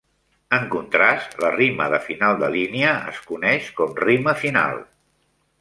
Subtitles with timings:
[0.57, 4.85] En contrast, la rima de final de línia es coneix com "rima final".